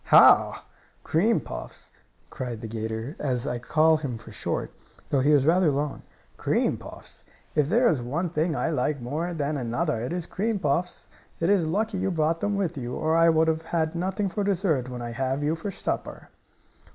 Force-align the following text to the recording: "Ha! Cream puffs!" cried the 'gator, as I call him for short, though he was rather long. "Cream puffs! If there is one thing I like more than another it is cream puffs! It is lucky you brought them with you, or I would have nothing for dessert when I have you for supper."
"Ha! 0.05 0.65
Cream 1.03 1.39
puffs!" 1.39 1.91
cried 2.31 2.59
the 2.61 2.67
'gator, 2.67 3.15
as 3.19 3.45
I 3.45 3.59
call 3.59 3.97
him 3.97 4.17
for 4.17 4.31
short, 4.31 4.73
though 5.09 5.19
he 5.19 5.29
was 5.29 5.45
rather 5.45 5.69
long. 5.71 6.01
"Cream 6.37 6.75
puffs! 6.75 7.23
If 7.53 7.69
there 7.69 7.87
is 7.87 8.01
one 8.01 8.29
thing 8.29 8.55
I 8.55 8.71
like 8.71 8.99
more 8.99 9.31
than 9.35 9.57
another 9.57 10.01
it 10.03 10.11
is 10.11 10.25
cream 10.25 10.57
puffs! 10.57 11.07
It 11.39 11.51
is 11.51 11.67
lucky 11.67 11.99
you 11.99 12.09
brought 12.09 12.39
them 12.39 12.55
with 12.55 12.79
you, 12.79 12.95
or 12.95 13.15
I 13.15 13.29
would 13.29 13.47
have 13.47 13.93
nothing 13.93 14.27
for 14.27 14.43
dessert 14.43 14.89
when 14.89 15.03
I 15.03 15.11
have 15.11 15.43
you 15.43 15.55
for 15.55 15.69
supper." 15.69 16.29